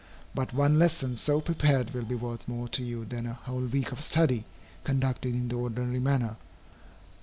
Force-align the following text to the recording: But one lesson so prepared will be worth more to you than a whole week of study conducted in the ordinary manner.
But 0.33 0.51
one 0.51 0.79
lesson 0.79 1.15
so 1.15 1.41
prepared 1.41 1.91
will 1.93 2.01
be 2.05 2.15
worth 2.15 2.47
more 2.47 2.67
to 2.69 2.83
you 2.83 3.05
than 3.05 3.27
a 3.27 3.33
whole 3.35 3.67
week 3.67 3.91
of 3.91 4.03
study 4.03 4.45
conducted 4.83 5.35
in 5.35 5.47
the 5.49 5.55
ordinary 5.57 5.99
manner. 5.99 6.37